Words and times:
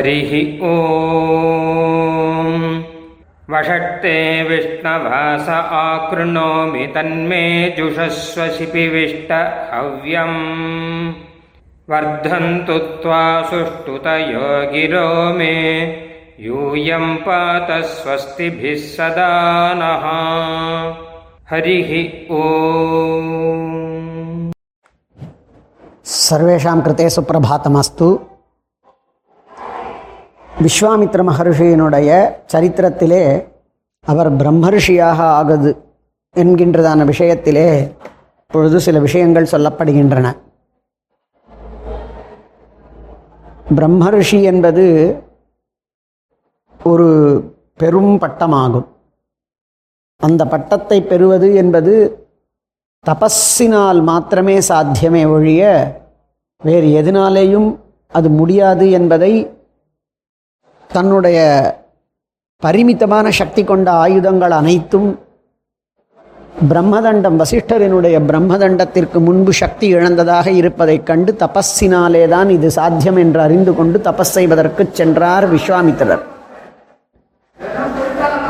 हरिः 0.00 0.30
ॐ 0.64 0.76
वषट्ते 3.52 4.12
विष्णवास 4.42 5.48
आकृणोमि 5.48 6.86
तन्मे 6.86 7.42
जुषस्वशिपिविष्ट 7.78 9.32
हव्यम्। 9.72 10.38
वर्धन्तु 11.90 12.78
त्वा 12.78 13.42
सुष्ठुतयो 13.42 14.46
गिरो 14.72 15.10
मे, 15.34 15.56
यूयं 16.40 17.16
पात 17.16 17.68
स्वस्तिभिः 17.84 18.80
सदा 18.96 19.34
नः। 19.74 20.08
हरिः 21.50 21.92
ॐ 22.40 22.42
सर्वेषां 26.04 26.80
कृते 26.80 27.10
सुप्रभातमस्तु। 27.10 28.29
விஸ்வாமித்ர 30.64 31.20
மகர்ஷியினுடைய 31.28 32.08
சரித்திரத்திலே 32.52 33.44
அவர் 34.06 34.32
பிரம்மர்ஷியாக 34.32 35.20
ஆகுது 35.38 35.70
என்கின்றதான 36.36 37.04
விஷயத்திலே 37.10 37.92
இப்பொழுது 38.42 38.80
சில 38.80 38.98
விஷயங்கள் 38.98 39.52
சொல்லப்படுகின்றன. 39.52 40.36
பிரம்மர்ஷி 43.74 44.42
என்பது 44.42 44.84
ஒரு 46.84 47.08
பெரும் 47.76 48.18
பட்டமாகும். 48.18 48.86
அந்த 50.16 50.46
பட்டத்தை 50.46 51.02
பெறுவது 51.02 51.54
என்பது 51.54 51.94
தபஸினால் 53.06 54.02
மாத்திரமே 54.02 54.60
சாத்தியமே 54.60 55.24
ஒழிய 55.24 55.62
வேறு 56.62 56.86
எதனாலேயும் 56.86 57.78
அது 58.08 58.28
முடியாது 58.28 58.90
என்பதை 58.90 59.32
தன்னுடைய 60.92 61.38
பரிமிதமான 62.62 63.30
சக்தி 63.30 63.64
கொண்ட 63.64 63.90
ஆயுதங்கள் 63.92 64.50
அனைத்தும் 64.50 65.10
பிரம்மதண்டம் 66.68 67.38
வசிஷ்டரினுடைய 67.38 68.16
பிரம்மதண்டத்திற்கு 68.26 69.18
முன்பு 69.18 69.52
சக்தி 69.52 69.94
இழந்ததாக 69.94 70.46
இருப்பதைக் 70.50 71.06
கண்டு 71.06 71.32
தபஸினாலே 71.32 72.28
தான் 72.28 72.48
இது 72.48 72.70
சாத்தியம் 72.70 73.16
என்று 73.16 73.40
அறிந்து 73.40 73.74
கொண்டு 73.74 73.98
தபஸ் 73.98 74.34
செய்வதற்கு 74.36 74.88
சென்றார் 74.92 75.46
விஸ்வாமித்திரர். 75.54 76.22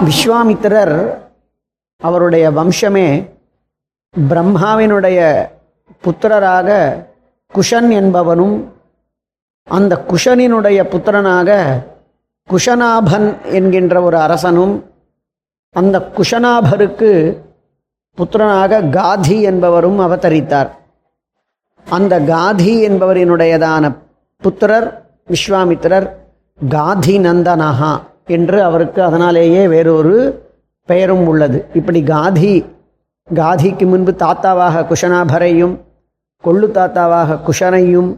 விஸ்வாமித்திரர் 0.04 0.96
அவருடைய 2.02 2.50
வம்சமே 2.50 3.06
பிரம்மாவினுடைய 4.14 5.18
புத்திரராக 6.04 6.68
குஷன் 7.52 7.90
என்பவனும் 8.00 8.56
அந்த 9.68 10.04
குஷனினுடைய 10.08 10.80
புத்திரனாக 10.82 11.48
குஷனாபன் 12.52 13.28
என்கின்ற 13.42 14.02
ஒரு 14.02 14.16
அரசனும் 14.16 14.74
அந்த 15.76 15.96
குஷனாபருக்கு 16.16 17.10
புத்திரனாக 18.18 18.82
காதி 18.98 19.36
என்பவரும் 19.42 20.00
அவதரித்தார். 20.00 20.70
அந்த 21.86 22.20
காதி 22.20 22.72
என்பவரினுடையதான 22.88 23.84
புத்திரர் 24.42 24.88
விஸ்வாமித்திரர் 25.28 26.06
காதி 26.68 27.14
நந்தனஹா 27.26 27.92
என்று 28.26 28.62
அவருக்கு 28.62 29.02
அதனாலேயே 29.02 29.68
வேறொரு 29.68 30.16
பெயரும் 30.88 31.26
உள்ளது. 31.26 31.58
இப்படி 31.74 32.02
காதி 32.02 32.52
காதிக்கு 33.28 33.86
முன்பு 33.86 34.12
தாத்தாவாக 34.12 34.84
குஷனாபரையும் 34.90 35.74
கொள்ளு 36.44 36.68
தாத்தாவாக 36.78 37.38
குஷனையும் 37.46 38.10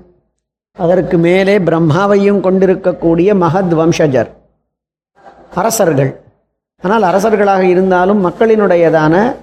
அதற்கு 0.79 1.19
மேலே 1.19 1.59
பிரம்மாவையும் 1.59 2.41
கொண்டிருக்கக்கூடிய 2.41 3.35
மகத் 3.35 3.75
வம்சஜர் 3.81 4.31
அரசர்கள். 5.55 6.21
ஆனால் 6.81 7.03
அரசர்களாக 7.03 7.61
இருந்தாலும் 7.61 8.21
மக்களினுடையதான 8.27 9.37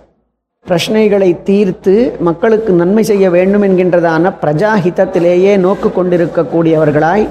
பிரச்சனைகளை 0.65 1.43
தீர்த்து 1.43 1.93
மக்களுக்கு 2.19 2.73
நன்மை 2.73 3.03
செய்ய 3.03 3.29
வேண்டும் 3.29 3.63
என்கின்றதான 3.63 4.33
பிரஜாஹிதத்திலேயே 4.41 5.57
நோக்கு 5.57 5.89
கொண்டிருக்கக்கூடியவர்களாய் 5.89 7.29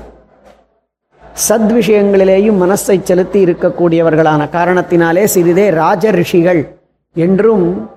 சத் 1.49 1.71
விஷயங்களிலேயும் 1.79 2.61
மனசை 2.65 2.97
செலுத்தி 3.03 3.45
இருக்கக்கூடியவர்களான 3.45 4.43
காரணத்தினாலே 4.57 5.25
சிறிதே 5.25 5.71
ராஜ 5.71 6.11
ரிஷிகள் 6.11 6.63
என்றும் 7.15 7.91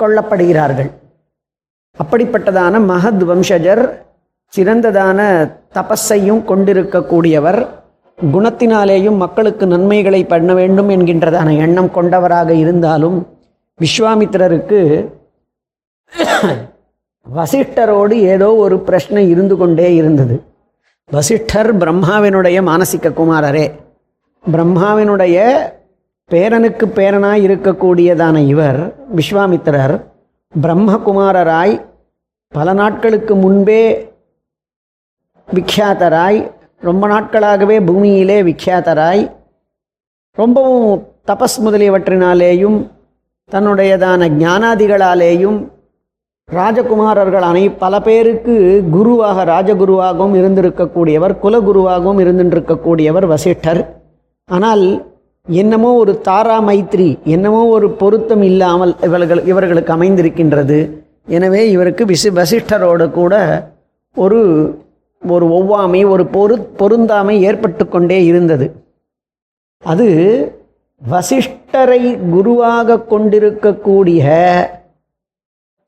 கொள்ளப்படுகிறார்கள். 0.00 0.90
அப்படிப்பட்டதான 1.98 2.80
மகத் 2.92 3.24
வம்சஜர் 3.30 3.82
சிறந்ததான 4.52 5.20
தபஸையும் 5.74 6.44
கொண்டிருக்கக்கூடியவர் 6.44 7.60
குணத்தினாலேயும் 8.32 9.16
மக்களுக்கு 9.16 9.66
நன்மைகளை 9.66 10.24
பண்ண 10.24 10.54
வேண்டும் 10.54 10.88
என்கின்றதான 10.88 11.56
எண்ணம் 11.56 11.90
கொண்டவராக 11.90 12.54
இருந்தாலும் 12.54 13.18
விஸ்வாமித்திரருக்கு 13.80 14.80
வசிஷ்டரோடு 17.26 18.12
ஏதோ 18.12 18.54
ஒரு 18.54 18.78
பிரச்சனை 18.78 19.28
இருந்து 19.28 19.56
கொண்டே 19.56 19.94
இருந்தது. 19.94 20.42
வசிஷ்டர் 21.12 21.78
பிரம்மாவினுடைய 21.78 22.58
மானசிக 22.62 23.12
குமாரரே. 23.12 23.66
பிரம்மாவினுடைய 24.44 25.36
பேரனுக்கு 26.30 26.86
பேரனாய் 26.86 27.44
இருக்கக்கூடியதான 27.46 28.36
இவர் 28.46 28.80
விஸ்வாமித்திரர் 29.14 29.94
பிரம்மகுமாரராய் 30.60 31.74
பல 32.52 32.72
நாட்களுக்கு 32.72 33.34
முன்பே 33.34 34.07
விக்யாதராய் 35.56 36.38
ரொம்ப 36.86 37.04
நாட்களாகவே 37.12 37.76
பூமியிலே 37.88 38.38
விக்யாதராய் 38.48 39.22
ரொம்பவும் 40.38 40.90
தபஸ் 41.28 41.56
முதலியவற்றினாலேயும் 41.64 42.78
தன்னுடையதான 43.50 44.28
ஞானாதிகளாலேயும் 44.42 45.58
ராஜகுமாரர்கள் 46.48 47.46
அனை 47.48 47.62
பல 47.82 47.94
பேருக்கு 48.06 48.54
குருவாக 48.94 49.44
ராஜகுருவாகவும் 49.52 50.36
இருந்திருக்கக்கூடியவர் 50.40 51.34
குலகுருவாகவும் 51.42 52.20
இருந்திருக்கக்கூடியவர் 52.24 53.26
வசிஷ்டர். 53.32 53.80
ஆனால் 54.48 54.84
என்னமோ 55.46 55.90
ஒரு 56.02 56.12
தாரா 56.28 56.58
மைத்ரி 56.68 57.08
என்னமோ 57.34 57.62
ஒரு 57.76 57.88
பொருத்தம் 58.02 58.44
இல்லாமல் 58.50 58.92
இவர்கள் 59.08 59.42
இவர்களுக்கு 59.52 59.94
அமைந்திருக்கின்றது. 59.96 60.78
எனவே 61.36 61.62
இவருக்கு 61.70 62.04
விசி 62.12 62.30
வசிஷ்டரோடு 62.40 63.06
கூட 63.10 63.34
ஒரு 64.16 64.40
ஒரு 65.22 65.46
ஒவ்வாமை 65.58 66.00
ஒரு 66.12 66.24
பொரு 66.34 66.54
பொருந்தாமை 66.80 67.34
ஏற்பட்டு 67.42 67.84
கொண்டே 67.88 68.18
இருந்தது. 68.24 68.66
அது 69.84 70.06
வசிஷ்டரை 71.02 72.02
குருவாக 72.32 73.02
கொண்டிருக்கக்கூடிய 73.12 74.22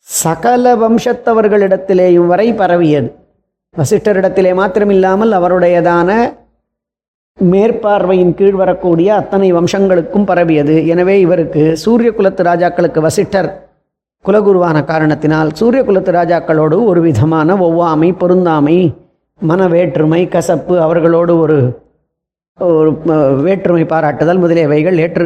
சகல 0.09 0.75
வம்சத்தவர்களிடத்திலேயும் 0.83 2.29
வரை 2.33 2.49
பரவியது. 2.61 3.09
வசிஷ்டரிடத்திலே 3.77 4.53
மாத்திரமில்லாமல் 4.61 5.33
அவருடையதான 5.39 6.11
மேற்பார்வையின் 7.39 8.35
கீழ் 8.39 8.57
வரக்கூடிய 8.63 9.09
அத்தனை 9.15 9.49
வம்சங்களுக்கும் 9.53 10.29
பரவியது. 10.31 10.75
எனவே 10.87 11.15
இவருக்கு 11.21 11.63
சூரிய 11.85 12.11
குலத்து 12.13 12.43
ராஜாக்களுக்கு 12.51 13.01
வசிஷ்டர் 13.01 13.51
குலகுருவான 14.25 14.79
காரணத்தினால் 14.85 15.51
சூரிய 15.59 15.83
குலத்து 15.85 16.13
ராஜாக்களோடு 16.13 16.79
ஒரு 16.85 17.01
விதமான 17.01 17.55
ஒவ்வாமை 17.67 18.11
பொருந்தாமை 18.23 18.79
மன 19.41 19.69
வேற்றுமை 19.69 20.29
கசப்பு 20.29 20.81
அவர்களோடு 20.81 21.39
ஒரு 21.39 21.59
ஒரு 22.59 22.91
வேற்றுமை 23.43 23.85
பாராட்டுதல் 23.85 24.39
முதலியவைகள் 24.39 24.99
ஏற்று 24.99 25.25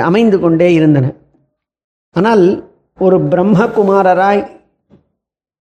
அமைந்து 0.00 0.38
கொண்டே 0.38 0.74
இருந்தன. 0.74 1.12
ஆனால் 2.12 2.64
ஒரு 2.98 3.18
பிரம்மகுமாரராய் 3.20 4.42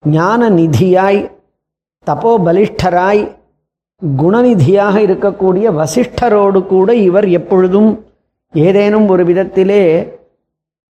ஞான 0.07 0.50
நிதியாய் 0.50 1.31
தபோபலிஷ்டராய் 2.07 3.38
குணநிதியாக 4.17 4.95
இருக்கக்கூடிய 5.00 5.73
வசிஷ்டரோடு 5.73 6.65
கூட 6.65 6.94
இவர் 6.94 7.27
எப்பொழுதும் 7.29 7.89
ஏதேனும் 8.53 9.07
ஒரு 9.07 9.23
விதத்திலே 9.25 9.83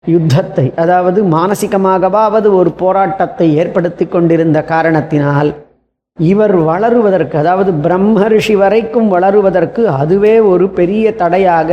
யுத்தத்தை 0.07 0.73
அதாவது 0.75 1.23
மானசிகமாகவாவது 1.23 2.55
ஒரு 2.55 2.71
போராட்டத்தை 2.71 3.55
ஏற்படுத்தி 3.55 4.07
கொண்டிருந்த 4.07 4.63
காரணத்தினால் 4.63 5.71
இவர் 6.19 6.55
வளருவதற்கு 6.69 7.35
அதாவது 7.41 7.71
பிரம்ம 7.85 8.25
ரிஷி 8.33 8.55
வரைக்கும் 8.61 9.07
வளருவதற்கு 9.13 9.83
அதுவே 10.01 10.33
ஒரு 10.51 10.65
பெரிய 10.79 11.15
தடையாக 11.21 11.69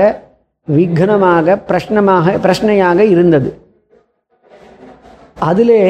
விக்னமாக 0.68 1.56
பிரஷ்னமாக 1.68 2.36
பிரச்சனையாக 2.44 3.04
இருந்தது. 3.14 3.50
அதிலே 5.48 5.82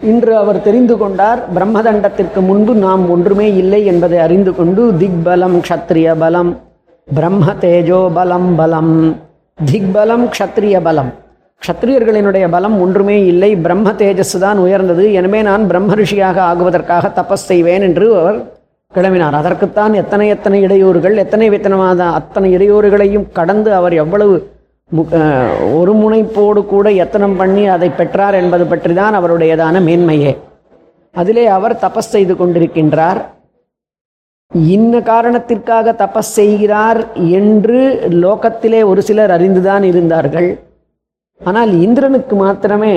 இன்று 0.00 0.32
அவர் 0.42 0.58
தெரிந்து 0.62 0.94
கொண்டார் 1.02 1.40
பிரம்மதண்டத்திற்கு 1.56 2.40
முன்பு 2.50 2.72
நாம் 2.84 3.04
ஒன்றுமே 3.14 3.48
இல்லை 3.62 3.80
என்பதை 3.92 4.18
அறிந்து 4.26 4.52
கொண்டு 4.54 4.84
திக்பலம் 5.02 5.58
க்ஷத்ரிய 5.66 6.16
பலம் 6.22 6.52
பிரம்ம 7.08 7.54
தேஜோ 7.64 8.00
பலம் 8.18 8.50
பலம் 8.60 8.94
திக்பலம் 9.58 10.24
க்ஷத்ரிய 10.34 10.76
பலம். 10.82 11.12
க்ஷத்ரியர்களினுடைய 11.66 12.48
பலம் 12.50 12.80
ஒன்றுமே 12.80 13.26
இல்லை. 13.26 13.56
பிரம்ம 13.56 13.92
தேஜஸ் 13.92 14.38
தான் 14.38 14.58
உயர்ந்தது. 14.58 15.12
எனவே 15.12 15.42
நான் 15.42 15.66
பிரம்ம 15.66 15.94
ரிஷியாக 15.94 16.40
ஆகுவதற்காக 16.40 17.12
தபஸ் 17.16 17.44
செய்வேன் 17.50 17.82
என்று 17.82 18.18
அவர் 18.18 18.52
கிளம்பினார். 18.94 19.32
அதற்குத்தான் 19.32 19.92
எத்தனை 19.92 20.28
எத்தனை 20.28 20.64
இடையூறுகள் 20.64 21.16
எத்தனை 21.16 21.50
வித்தனமான 21.50 21.98
அத்தனை 21.98 22.56
இடையூறுகளையும் 22.56 23.32
கடந்து 23.32 23.74
அவர் 23.74 23.92
எவ்வளவு 23.92 24.52
மு- 24.96 25.74
ஒரு 25.74 25.94
முனைப்போடு 25.94 26.64
கூட 26.64 26.90
எத்தனம் 26.90 27.36
பண்ணி 27.36 27.66
அதை 27.66 27.88
பெற்றார் 27.88 28.34
என்பது 28.34 28.64
பற்றி 28.64 28.94
தான் 28.94 29.14
அவருடையதான 29.14 29.80
மேன்மையே. 29.80 30.36
அதிலே 31.12 31.46
அவர் 31.46 31.74
தபஸ் 31.74 31.98
செய்து 31.98 32.34
கொண்டிருக்கின்றார். 32.34 33.22
இன்ன 34.54 35.00
காரணத்திற்காக 35.00 35.92
தபஸ் 35.92 36.32
செய்கிறார் 36.38 37.12
என்று 37.12 38.06
லோகத்திலே 38.10 38.84
ஒரு 38.84 39.02
சிலர் 39.02 39.30
அறிந்துதான் 39.30 39.82
இருந்தார்கள். 39.82 40.58
ஆனால் 41.40 41.72
இந்திரனுக்கு 41.84 42.34
மாத்திரமே 42.36 42.94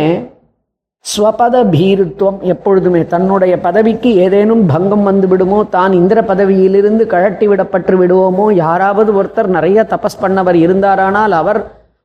ஸ்வபத 1.05 1.55
பீருத்துவம் 1.73 2.39
எப்பொழுதுமே 2.53 3.01
தன்னுடைய 3.05 3.53
பதவிக்கு 3.59 4.09
ஏதேனும் 4.25 4.63
பங்கம் 4.65 5.03
வந்து 5.03 5.27
விடுமோ 5.27 5.59
தான் 5.75 5.93
இந்திர 5.93 6.19
பதவியிலிருந்து 6.21 7.03
கழட்டி 7.13 7.45
விடப்பட்டு 7.47 7.93
விடுவோமோ 8.01 8.45
யாராவது 8.65 9.11
ஒருத்தர் 9.19 9.49
நிறைய 9.57 9.85
தபஸ் 9.93 10.21
பண்ணவர் 10.21 10.57
இருந்தாரானால் 10.65 11.35
அவர் 11.41 11.59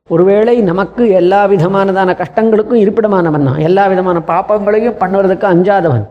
ஒருவேளை 0.09 0.55
நமக்கு 0.61 1.03
எல்லா 1.19 1.41
விதமானதான 1.51 2.15
கஷ்டங்களுக்கும் 2.21 2.81
இருப்பிடமானவன் 2.83 3.45
தான். 3.47 3.59
எல்லா 3.67 3.83
விதமான 3.87 4.17
பாப்பங்களையும் 4.31 4.97
பண்ணுறதுக்கு 4.99 5.45
அஞ்சாதவன். 5.51 6.03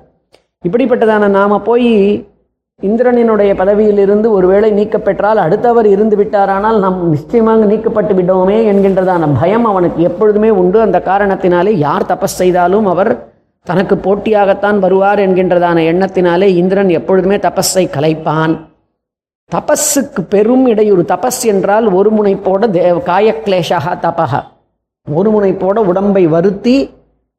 இப்படிப்பட்டதான 0.64 1.28
நாம 1.38 1.58
போய் 1.68 1.90
இந்திரனினுடைய 2.80 3.50
பதவியிலிருந்து 3.56 4.30
ஒருவேளை 4.30 4.68
நீக்கப்பெற்றால் 4.72 5.40
அடுத்தவர் 5.44 5.86
இருந்து 5.86 6.16
விட்டாரானால் 6.16 6.78
நாம் 6.78 7.08
நிச்சயமாக 7.08 7.64
நீக்கப்பட்டு 7.64 8.14
விட்டோமே 8.18 8.56
என்கின்றதான 8.70 9.28
பயம் 9.40 9.64
அவனுக்கு 9.64 10.02
எப்பொழுதுமே 10.02 10.50
உண்டு. 10.50 10.80
அந்த 10.80 11.02
காரணத்தினாலே 11.04 11.72
யார் 11.86 12.06
தபஸ் 12.06 12.38
செய்தாலும் 12.40 12.86
அவர் 12.86 13.30
தனக்கு 13.66 13.94
போட்டியாகத்தான் 13.94 14.78
வருவார் 14.78 15.18
என்கின்றதான 15.18 15.82
எண்ணத்தினாலே 15.92 16.48
இந்திரன் 16.62 16.88
எப்பொழுதுமே 16.88 17.36
தபஸை 17.36 17.84
கலைப்பான். 17.96 18.54
தபஸுக்கு 19.52 20.20
பெரும் 20.28 20.66
இடையூறு. 20.66 21.02
தபஸ் 21.02 21.42
என்றால் 21.44 21.86
ஒரு 21.92 22.10
முனைப்போட 22.12 22.70
தேவ 22.70 22.96
காயக்லேஷாக 23.06 23.96
தபக 24.06 24.42
ஒரு 25.14 25.30
முனைப்போட 25.30 25.78
உடம்பை 25.90 26.26
வருத்தி 26.26 26.76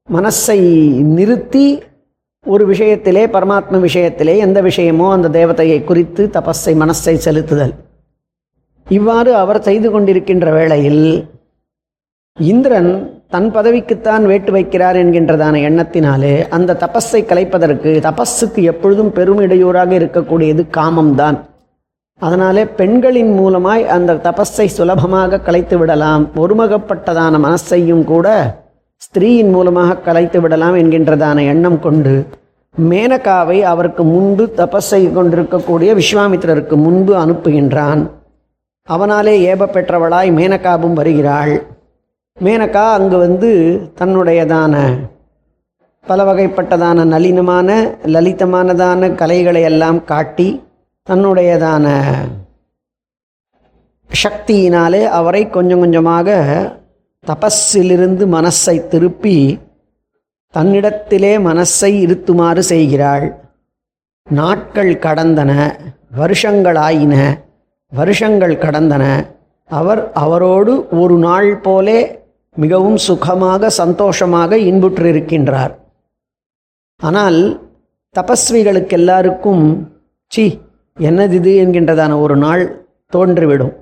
மனசை 0.09 0.59
நிறுத்தி 1.17 1.65
ஒரு 2.45 2.63
விஷயத்திலே 2.71 3.21
பரமாத்ம 3.35 3.79
விஷயத்திலே 3.87 4.37
எந்த 4.37 4.61
விஷயமோ 4.61 5.11
அந்த 5.11 5.27
தேவதையை 5.29 5.83
குறித்து 5.83 6.29
தபஸை 6.33 6.73
மனசை 6.81 7.13
செலுத்துதல். 7.25 7.73
இவ்வாறு 8.87 9.35
அவர் 9.35 9.59
செய்து 9.61 9.89
கொண்டிருக்கின்ற 9.89 10.51
வேளையில் 10.51 11.05
இந்திரன் 12.39 12.91
தன் 13.29 13.49
பதவிக்குத்தான் 13.55 14.23
வேட்டு 14.31 14.51
வைக்கிறார் 14.53 14.97
என்கின்றதான 15.01 15.55
எண்ணத்தினாலே 15.69 16.33
அந்த 16.49 16.77
தபஸை 16.83 17.21
கலைப்பதற்கு 17.29 17.91
தபஸுக்கு 18.07 18.61
எப்பொழுதும் 18.71 19.11
பெரும் 19.11 19.39
இடையூறாக 19.39 19.97
இருக்கக்கூடியது 19.99 20.65
காமம்தான். 20.77 21.37
அதனாலே 22.21 22.65
பெண்களின் 22.65 23.31
மூலமாய் 23.39 23.85
அந்த 23.85 24.19
தபஸை 24.27 24.65
சுலபமாக 24.65 25.39
கலைத்து 25.39 25.77
விடலாம். 25.77 26.25
ஒருமுகப்பட்டதான 26.35 27.39
மனசையும் 27.47 28.03
கூட 28.03 28.27
ஸ்திரீயின் 29.03 29.51
மூலமாக 29.51 29.97
கலைத்து 29.97 30.41
விடலாம் 30.41 30.75
என்கின்றதான 30.75 31.45
எண்ணம் 31.45 31.79
கொண்டு 31.79 32.13
மேனகாவை 32.75 33.57
அவருக்கு 33.61 34.03
முன்பு 34.03 34.43
தபஸை 34.57 35.01
கொண்டிருக்கக்கூடிய 35.13 35.89
விஸ்வாமித்திரருக்கு 35.95 36.75
முன்பு 36.75 37.13
அனுப்புகின்றான். 37.25 38.01
அவனாலே 38.89 39.33
ஏப 39.51 39.67
பெற்றவளாய் 39.73 40.29
மேனகாவும் 40.39 40.93
வருகிறாள். 40.93 41.53
மேனகா 42.41 42.85
அங்கு 42.97 43.17
வந்து 43.17 43.49
தன்னுடையதான 43.99 44.75
பல 46.05 46.23
வகைப்பட்டதான 46.29 47.05
நளினமான 47.13 47.69
லலிதமானதான 48.05 49.15
கலைகளை 49.15 49.61
எல்லாம் 49.61 49.99
காட்டி 50.03 50.47
தன்னுடையதான 51.09 51.85
சக்தியினாலே 54.23 55.03
அவரை 55.19 55.49
கொஞ்சம் 55.49 55.79
கொஞ்சமாக 55.79 56.37
தபஸிலிருந்து 57.27 58.25
மனசை 58.35 58.87
திருப்பி 58.87 59.59
தன்னிடத்திலே 60.53 61.31
மனசை 61.49 61.91
இருத்துமாறு 62.05 62.59
செய்கிறாள். 62.59 63.39
நாட்கள் 64.29 64.95
கடந்தன 64.95 65.79
வருஷங்களாயின. 66.17 67.43
வருஷங்கள் 67.91 68.55
கடந்தன. 68.55 69.25
அவர் 69.65 70.11
அவரோடு 70.11 70.87
ஒரு 70.89 71.17
நாள் 71.17 71.57
போலே 71.57 72.21
மிகவும் 72.55 72.97
சுகமாக 72.97 73.69
சந்தோஷமாக 73.69 74.57
இன்புற்றிருக்கின்றார். 74.57 75.73
ஆனால் 76.97 77.69
தபஸ்விகளுக்கு 78.19 78.89
எல்லாருக்கும் 78.89 79.91
சி 80.27 80.59
என்னது 80.99 81.31
இது 81.31 81.65
என்கின்றதான 81.65 82.19
ஒரு 82.21 82.35
நாள் 82.35 82.85
தோன்றிவிடும். 83.13 83.73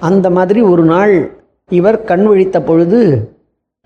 அந்த 0.00 0.30
மாதிரி 0.30 0.60
ஒரு 0.60 0.84
நாள் 0.84 1.37
இவர் 1.70 2.04
கண் 2.04 2.26
விழித்த 2.26 2.60
பொழுது 2.62 3.00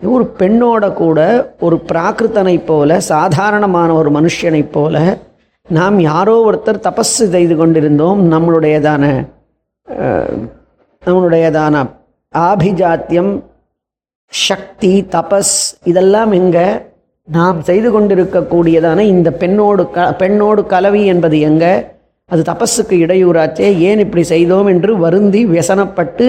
ஒரு 0.00 0.24
பெண்ணோட 0.38 0.92
கூட 0.94 1.18
ஒரு 1.60 1.76
பிராகிருத்தனைப் 1.88 2.66
போல 2.66 3.00
சாதாரணமான 3.08 3.94
ஒரு 3.94 4.10
மனுஷனைப் 4.10 4.72
போல 4.72 4.96
நாம் 5.68 5.98
யாரோ 6.04 6.34
ஒருத்தர் 6.46 6.84
தபஸ் 6.86 7.16
செய்து 7.30 7.54
கொண்டிருந்தோம் 7.56 8.20
நம்மளுடையதான 8.32 9.04
நம்மளுடையதான 11.02 11.76
ஆபிஜாத்தியம் 12.34 13.32
சக்தி 14.32 14.92
தபஸ் 15.12 15.56
இதெல்லாம் 15.84 16.32
எங்க 16.32 16.58
நாம் 17.28 17.62
செய்து 17.62 17.90
கொண்டிருக்கக்கூடியதான 17.90 19.00
இந்த 19.08 19.30
பெண்ணோடு 19.32 19.82
க 19.90 20.12
பெண்ணோடு 20.12 20.66
கலவி 20.66 21.04
என்பது 21.04 21.40
எங்க? 21.40 21.64
அது 22.30 22.42
தபஸுக்கு 22.42 22.94
இடையூறாச்சே 23.04 23.68
ஏன் 23.82 23.98
இப்படி 23.98 24.22
செய்தோம் 24.24 24.66
என்று 24.66 24.92
வருந்தி 24.98 25.46
வியசனப்பட்டு 25.46 26.26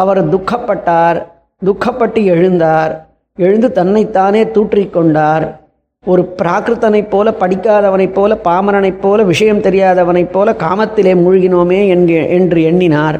அவர் 0.00 0.20
துக்கப்பட்டார் 0.32 1.18
துக்கப்பட்டு 1.64 2.20
எழுந்தார் 2.34 2.92
எழுந்து 3.38 3.68
தன்னைத்தானே 3.78 4.42
தூற்றிக்கொண்டார் 4.56 5.46
ஒரு 6.04 6.22
பிராகிருத்தனைப் 6.40 7.08
போல 7.12 7.32
படிக்காதவனைப் 7.40 8.12
போல 8.16 8.32
பாமரனைப் 8.44 9.00
போல 9.04 9.22
விஷயம் 9.30 9.62
தெரியாதவனைப் 9.66 10.32
போல 10.34 10.54
காமத்திலே 10.64 11.14
மூழ்கினோமே 11.22 11.80
என்று 12.38 12.60
எண்ணினார். 12.70 13.18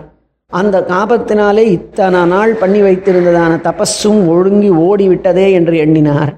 அந்த 0.52 0.76
காபத்தினாலே 0.90 1.64
இத்தனை 1.76 2.20
நாள் 2.32 2.52
பண்ணி 2.60 2.80
வைத்திருந்ததான 2.82 3.52
தபஸும் 3.66 4.20
ஒழுங்கி 4.34 4.70
ஓடிவிட்டதே 4.86 5.46
என்று 5.58 5.76
எண்ணினார். 5.84 6.32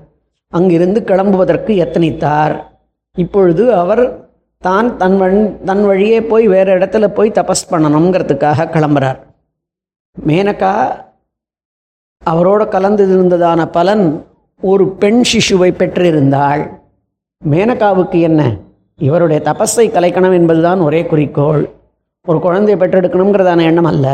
அங்கிருந்து 0.53 1.01
கிளம்புவதற்கு 1.09 1.73
எத்தனித்தார் 1.85 2.55
இப்பொழுது 3.17 3.65
அவர் 3.83 4.03
தான் 4.67 4.89
தன் 5.01 5.17
வழி 5.21 5.41
தன் 5.69 5.85
வழியே 5.89 6.21
போய் 6.31 6.47
வேறு 6.55 6.71
இடத்துல 6.79 7.09
போய் 7.17 7.37
தபஸ் 7.39 7.69
பண்ணணுங்கிறதுக்காக 7.73 8.69
கிளம்புறார். 8.77 9.19
மேனகா 10.27 10.73
அவரோட 12.27 12.69
கலந்து 12.69 13.05
இருந்ததான 13.07 13.71
பலன் 13.71 14.05
ஒரு 14.63 14.85
பெண் 14.89 15.21
சிசுவை 15.21 15.71
பெற்றிருந்தாள். 15.73 16.63
மேனகாவுக்கு 17.43 18.21
என்ன? 18.21 18.57
இவருடைய 18.99 19.43
தபஸை 19.45 19.87
கலைக்கணும் 19.91 20.33
என்பதுதான் 20.33 20.81
ஒரே 20.81 21.07
குறிக்கோள். 21.07 21.63
ஒரு 22.27 22.41
குழந்தையை 22.41 22.77
பெற்றெடுக்கணுங்கிறதான 22.81 23.63
எண்ணம் 23.63 23.85
அல்ல. 23.85 24.07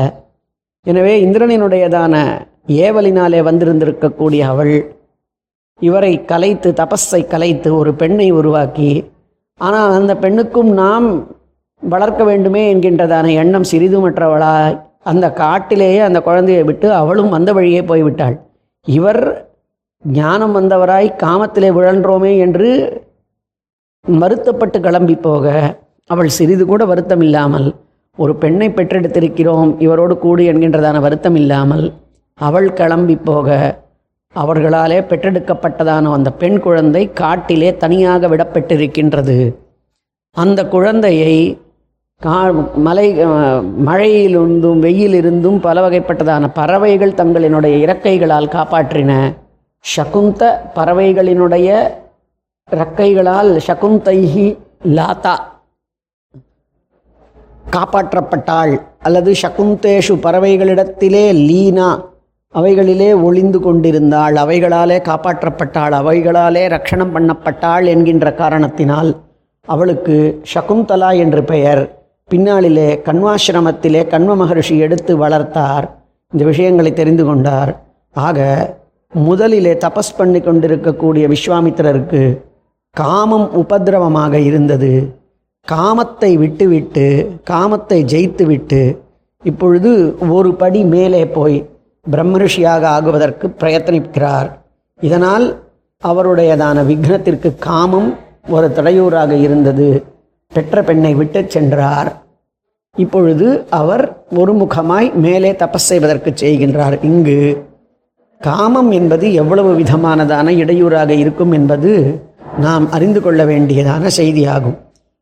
எனவே 0.86 1.24
இந்திரனினுடையதான 1.24 2.14
ஏவலினாலே 2.68 3.40
வந்திருந்திருக்கக்கூடிய 3.42 4.40
அவள் 4.40 4.74
இவரை 5.80 6.24
கலைத்து 6.24 6.72
தபஸை 6.72 7.26
கலைத்து 7.26 7.76
ஒரு 7.76 7.94
பெண்ணை 7.94 8.32
உருவாக்கி 8.32 9.12
ஆனால் 9.60 9.92
அந்த 9.92 10.16
பெண்ணுக்கும் 10.16 10.72
நாம் 10.72 11.06
வளர்க்க 11.82 12.24
வேண்டுமே 12.24 12.74
என்கின்றதான 12.74 13.32
எண்ணம் 13.32 13.68
சிறிதுமற்றவளாய் 13.70 14.76
அந்த 15.10 15.26
காட்டிலேயே 15.40 16.00
அந்த 16.08 16.18
குழந்தையை 16.20 16.62
விட்டு 16.68 16.88
அவளும் 17.00 17.32
வந்த 17.36 17.50
வழியே 17.52 17.80
போய்விட்டாள். 17.80 18.36
இவர் 18.86 19.22
ஞானம் 20.04 20.54
வந்தவராய் 20.56 21.08
காமத்திலே 21.22 21.70
விழன்றோமே 21.76 22.32
என்று 22.44 22.68
வருத்தப்பட்டு 24.04 24.78
கிளம்பி 24.80 25.16
போக 25.26 25.52
அவள் 26.10 26.34
சிறிது 26.38 26.64
கூட 26.64 26.82
வருத்தம் 26.84 27.22
இல்லாமல் 27.26 27.68
ஒரு 28.18 28.32
பெண்ணை 28.42 28.68
பெற்றெடுத்திருக்கிறோம் 28.70 29.70
இவரோடு 29.78 30.14
கூடு 30.18 30.42
என்கின்றதான 30.52 30.98
வருத்தம் 31.00 31.34
இல்லாமல் 31.34 31.86
அவள் 32.38 32.68
கிளம்பி 32.72 33.16
போக 33.28 33.56
அவர்களாலே 34.34 34.98
பெற்றெடுக்கப்பட்டதான 35.10 36.12
அந்த 36.12 36.30
பெண் 36.32 36.58
குழந்தை 36.60 37.02
காட்டிலே 37.12 37.70
தனியாக 37.76 38.28
விடப்பட்டிருக்கின்றது. 38.28 39.38
அந்த 40.36 40.60
குழந்தையை 40.68 41.34
கா 42.24 42.36
மலை 42.84 43.06
மழையிலிருந்தும் 43.86 44.78
வெயிலிருந்தும் 44.84 45.56
பல 45.64 45.76
வகைப்பட்டதான 45.84 46.48
பறவைகள் 46.58 47.18
தங்களினுடைய 47.18 47.74
இறக்கைகளால் 47.84 48.46
காப்பாற்றின. 48.54 49.12
ஷகுந்த 49.84 50.42
பறவைகளினுடைய 50.76 51.68
இறக்கைகளால் 52.70 53.50
சகுந்தைஹி 53.66 54.46
லாதா 54.98 55.34
காப்பாற்றப்பட்டாள். 57.74 58.72
அல்லது 59.02 59.32
சகுந்தேஷு 59.42 60.14
பறவைகளிடத்திலே 60.26 61.24
லீனா 61.48 61.88
அவைகளிலே 62.54 63.10
ஒளிந்து 63.22 63.60
கொண்டிருந்தாள். 63.60 64.36
அவைகளாலே 64.44 64.98
காப்பாற்றப்பட்டாள். 65.10 65.96
அவைகளாலே 66.00 66.64
ரட்சணம் 66.76 67.12
பண்ணப்பட்டாள் 67.16 67.84
என்கின்ற 67.94 68.32
காரணத்தினால் 68.40 69.12
அவளுக்கு 69.68 70.16
ஷகுந்தலா 70.54 71.10
என்று 71.24 71.44
பெயர். 71.52 71.84
பின்னாளிலே 72.34 72.88
கண்வாசிரமத்திலே 73.08 74.00
கண்வ 74.12 74.32
மகர்ஷி 74.44 74.78
எடுத்து 74.78 75.16
வளர்த்தார். 75.16 75.86
இந்த 76.32 76.44
விஷயங்களை 76.44 76.92
தெரிந்து 76.92 77.24
கொண்டார். 77.24 77.80
ஆக 78.14 78.38
முதலிலே 79.12 79.72
தபஸ் 79.72 80.16
பண்ணி 80.16 80.40
கொண்டிருக்கக்கூடிய 80.40 81.28
விஸ்வாமித்திரருக்கு 81.28 82.22
காமம் 82.90 83.46
உபதிரவமாக 83.60 84.34
இருந்தது. 84.34 85.22
காமத்தை 85.68 86.30
விட்டுவிட்டு 86.38 87.04
காமத்தை 87.50 87.98
ஜெயித்துவிட்டு 88.12 88.98
இப்பொழுது 89.42 90.16
ஒரு 90.30 90.54
படி 90.54 90.84
மேலே 90.84 91.26
போய் 91.26 91.68
பிரம்மரிஷியாக 92.10 92.84
ஆகுவதற்கு 92.96 93.46
பிரயத்தனிக்கிறார் 93.60 94.48
இதனால் 95.00 95.46
அவருடையதான 96.02 96.78
விக்னத்திற்கு 96.90 97.54
காமம் 97.58 98.10
ஒரு 98.48 98.72
தடையூறாக 98.72 99.32
இருந்தது. 99.34 99.88
பெற்ற 100.52 100.82
பெண்ணை 100.82 101.14
விட்டு 101.14 101.44
சென்றார். 101.48 102.10
இப்பொழுது 102.96 103.64
அவர் 103.70 104.24
ஒருமுகமாய் 104.30 105.14
மேலே 105.14 105.52
தபஸ் 105.52 105.88
செய்வதற்கு 105.90 106.34
செய்கின்றார். 106.40 107.04
இங்கு 107.04 107.64
காமம் 108.38 108.90
என்பது 108.90 109.32
எவ்வளவு 109.32 109.78
விதமானதான 109.78 110.48
இடையூறாக 110.48 111.14
இருக்கும் 111.14 111.52
என்பது 111.52 112.22
நாம் 112.58 112.90
அறிந்து 112.90 113.20
கொள்ள 113.20 113.44
வேண்டியதான 113.44 114.08
செய்தியாகும். 114.16 114.78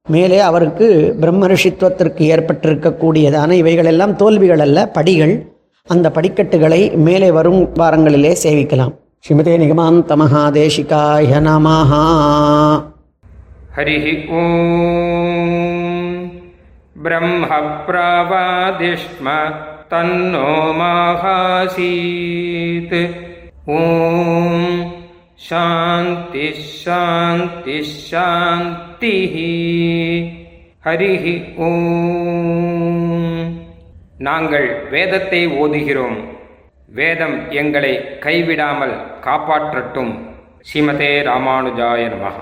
மேலே 0.09 0.39
அவருக்கு 0.39 1.17
பிரம்ம 1.21 1.47
ரிஷித்துவத்திற்கு 1.47 2.23
ஏற்பட்டிருக்கக்கூடியதான 2.23 3.51
இவைகளெல்லாம் 3.51 4.17
தோல்விகள் 4.17 4.59
அல்ல 4.59 4.89
படிகள். 4.89 5.53
அந்த 5.87 6.11
படிக்கட்டுகளை 6.11 6.91
மேலே 6.91 7.31
வரும் 7.31 7.75
வாரங்களிலே 7.75 8.37
சேவிக்கலாம். 8.43 8.95
ஸ்ரீமதே 9.29 9.57
நிகமாந்த 9.59 10.17
மகாதேசிகாய 10.17 11.41
நமஹா. 11.41 12.05
ஹரி 13.77 14.31
ஓம். 14.31 15.82
ब्रह्म 17.06 17.48
प्रवादिष्म 17.88 19.28
तन्नो 19.92 20.52
माहासीत् 20.80 21.78
ॐ 23.72 23.82
शान्तिः 25.48 26.60
शान्तिः 26.76 27.84
शान्तिः 28.10 29.36
ஹரிः 30.88 31.26
ஓம் 31.68 33.48
நாங்கள் 34.28 34.68
வேதத்தை 34.94 35.42
ஓதுகிறோம் 35.62 36.20
வேதம் 36.90 37.38
எங்களை 37.62 37.94
கைவிடாமல் 38.24 38.96
காப்பாற்றட்டும் 39.26 40.14
ஸ்ரீமதே 40.70 41.12
ராமானுஜாய 41.28 42.04
நமः 42.14 42.38